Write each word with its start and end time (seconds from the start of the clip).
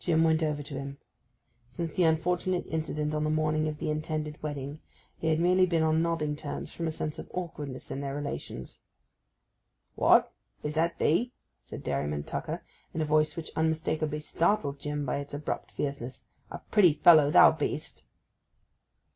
Jim 0.00 0.24
went 0.24 0.42
over 0.42 0.64
to 0.64 0.74
him. 0.74 0.98
Since 1.70 1.92
the 1.92 2.02
unfortunate 2.02 2.66
incident 2.66 3.14
on 3.14 3.22
the 3.22 3.30
morning 3.30 3.68
of 3.68 3.78
the 3.78 3.88
intended 3.88 4.42
wedding 4.42 4.80
they 5.20 5.28
had 5.28 5.38
merely 5.38 5.64
been 5.64 5.84
on 5.84 6.02
nodding 6.02 6.34
terms, 6.34 6.72
from 6.72 6.88
a 6.88 6.90
sense 6.90 7.20
of 7.20 7.30
awkwardness 7.32 7.88
in 7.92 8.00
their 8.00 8.16
relations. 8.16 8.80
'What—is 9.94 10.74
that 10.74 10.98
thee?' 10.98 11.30
said 11.64 11.84
Dairyman 11.84 12.24
Tucker, 12.24 12.64
in 12.92 13.00
a 13.00 13.04
voice 13.04 13.36
which 13.36 13.52
unmistakably 13.54 14.18
startled 14.18 14.80
Jim 14.80 15.06
by 15.06 15.18
its 15.18 15.34
abrupt 15.34 15.70
fierceness. 15.70 16.24
'A 16.50 16.58
pretty 16.72 16.92
fellow 16.94 17.30
thou 17.30 17.52
be'st! 17.52 18.02